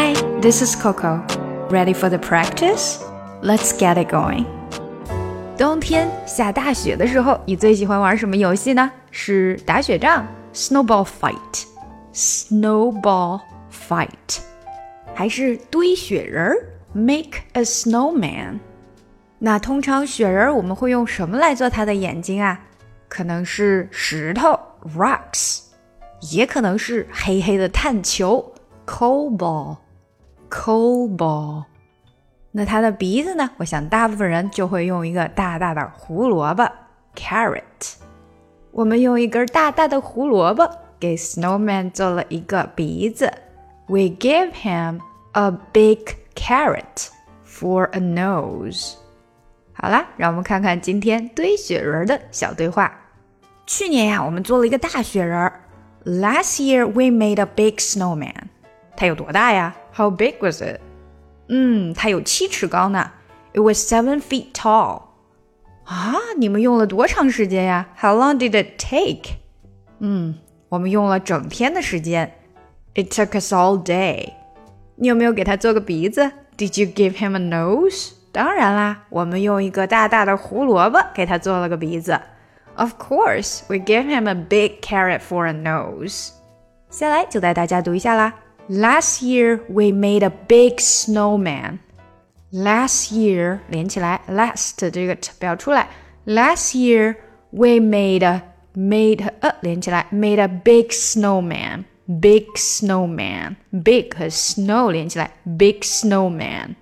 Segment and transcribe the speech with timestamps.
[0.00, 1.22] Hi, this is Coco.
[1.70, 3.04] Ready for the practice?
[3.42, 4.46] Let's get it going.
[5.56, 8.90] 冬天下大雪的时候，你最喜欢玩什么游戏呢？
[9.10, 13.40] 是打雪仗 （snowball fight）、snowball
[13.70, 14.38] fight，
[15.14, 16.56] 还是堆雪人儿
[16.92, 18.58] （make a snowman）？
[19.38, 22.60] 那通常雪人我们会用什么来做它的眼睛啊？
[23.08, 24.58] 可能是石头
[24.96, 25.60] （rocks），
[26.32, 28.52] 也可能是黑黑的炭球。
[28.86, 29.76] coal ball,
[30.50, 31.64] coal ball。
[32.52, 33.50] 那它的鼻子呢？
[33.58, 36.66] 我想大部分人就会用一个大大的胡萝卜
[37.14, 37.96] carrot。
[38.72, 43.32] 我们用一根大大的胡萝卜给 Snowman 做了一个鼻子。
[43.86, 45.00] We give him
[45.32, 47.08] a big carrot
[47.46, 48.94] for a nose。
[49.74, 52.92] 好啦，让我们看看今天堆雪人的小对话。
[53.66, 55.52] 去年呀，我们做了一个大雪人。
[56.04, 58.44] Last year we made a big snowman.
[58.96, 59.74] 它有多大呀？
[59.94, 60.80] How big was it？
[61.48, 63.12] 嗯，它有七尺高呢。
[63.52, 65.02] It was seven feet tall。
[65.84, 67.88] 啊，你们用了多长时间呀？
[67.98, 69.36] How long did it take？
[70.00, 72.34] 嗯，我们用了整天的时间。
[72.94, 74.32] It took us all day。
[74.96, 76.32] 你有没有给它做个鼻子？
[76.56, 78.12] Did you give him a nose？
[78.32, 82.20] 当然啦，我们用一个大大的胡萝卜给它做了个鼻子。
[82.74, 86.30] Of course, we gave him a big carrot for a nose。
[86.90, 88.34] 下来就带大家读一下啦。
[88.68, 91.78] Last year we made a big snowman.
[92.52, 95.88] Last year 连起来，last 这个不要出来。
[96.26, 97.16] Last year
[97.50, 98.42] we made a
[98.74, 101.84] made 呃连起来，made a big snowman.
[102.06, 103.56] Big snowman.
[103.70, 106.76] Big 和 snow 连起来，big snowman.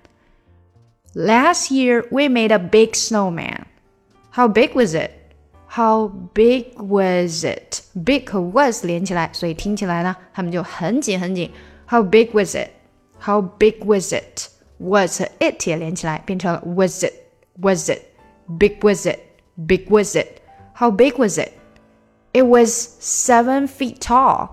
[1.13, 3.65] Last year we made a big snowman.
[4.31, 5.11] How big was it?
[5.67, 7.81] How big was it?
[7.93, 11.51] Big 和 was 连起来，所以听起来呢，它们就很紧很紧。
[11.89, 12.71] how big was it?
[13.19, 14.49] How big was it?
[14.79, 17.13] Was it 也连起来变成了 was it?
[17.61, 18.01] Was it?
[18.59, 19.19] Big was it?
[19.55, 20.41] Big was it?
[20.73, 21.51] How big was it?
[22.33, 24.49] It was seven feet tall.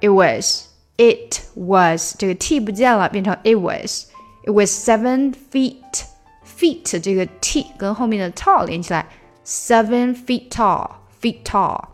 [0.00, 0.64] It was.
[0.96, 4.06] It was 这个 t 不见了，变成 it was.
[4.44, 6.04] It was seven feet.
[6.44, 9.06] Feet 这个 t 跟后面的 tall 连起来，
[9.44, 10.90] seven feet tall.
[11.20, 11.88] Feet tall.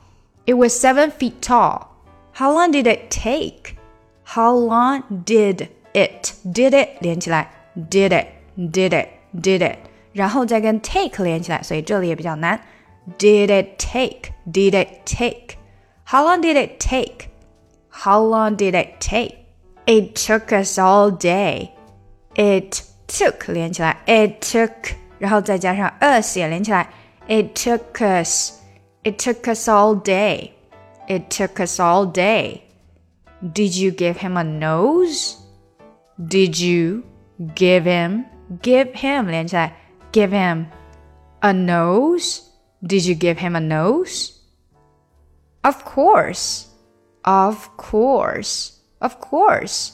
[0.46, 1.88] It was seven feet tall.
[2.34, 3.75] How long did it take?
[4.26, 6.32] How long did it?
[6.44, 9.76] Did it 连起来，did it, did it, did it，
[10.12, 12.60] 然后再跟 take 连起来，所以这里也比较难。
[13.18, 14.32] Did it take?
[14.46, 15.56] Did it take?
[16.06, 17.28] How long did it take?
[17.90, 19.36] How long did it take?
[19.86, 21.70] It took us all day.
[22.34, 26.88] It took 连起来，it took，然后再加上 us 也连起来，
[27.26, 28.52] it took us.
[29.02, 30.50] It took us all day.
[31.08, 32.60] It took us all day.
[33.52, 35.36] Did you give him a nose?
[36.28, 37.02] Did you
[37.54, 38.26] give him
[38.60, 39.72] give him 连起来
[40.12, 40.66] give him
[41.40, 42.42] a nose?
[42.82, 44.32] Did you give him a nose?
[45.62, 46.66] Of course.
[47.24, 48.78] Of course.
[49.00, 49.92] Of course.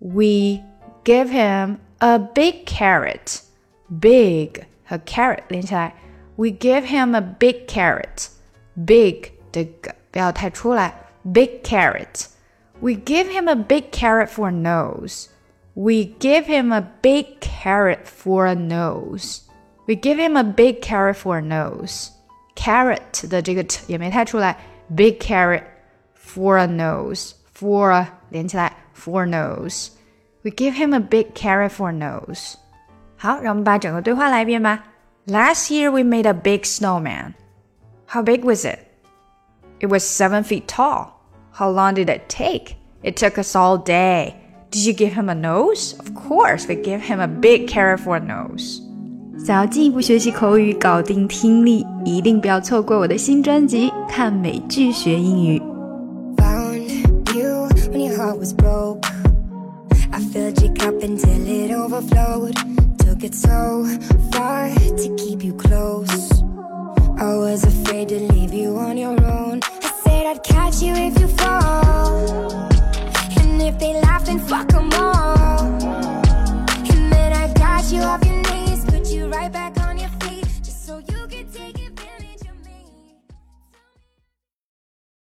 [0.00, 0.62] We
[1.04, 3.42] give him a big carrot.
[3.88, 5.94] Big 和 carrot 连起来
[6.36, 8.28] We give him a big carrot.
[8.86, 12.26] Big 这个不要太出来 big carrot.
[12.82, 15.28] We give him a big carrot for a nose.
[15.74, 19.42] We give him a big carrot for a nose.
[19.86, 22.10] We give him a big carrot for a nose.
[22.54, 24.56] Carrot 的这个 t 也没太出来，
[24.94, 25.62] big carrot
[26.16, 29.90] for a nose for 连起来 for nose.
[30.42, 32.54] We give him a big carrot for a nose.
[33.16, 34.84] 好，让我们把整个对话来一遍吧。
[35.26, 37.34] Last year we made a big snowman.
[38.06, 38.78] How big was it?
[39.80, 41.11] It was seven feet tall.
[41.52, 42.76] How long did it take?
[43.02, 44.34] It took us all day.
[44.70, 45.94] Did you give him a nose?
[45.98, 48.82] Of course, we gave him a big carrot for a nose.
[49.44, 55.60] 想要进一步学习口语，搞定听力，一定不要错过我的新专辑《看美剧学英语》。
[56.36, 59.06] Found you when your heart was broke.
[60.10, 62.54] I filled your cup until it overflowed.
[62.98, 63.86] Took it so
[64.32, 66.42] far to keep you close.
[67.16, 69.21] I was afraid to leave you on your own.
[70.33, 71.62] I'd catch you if you fall.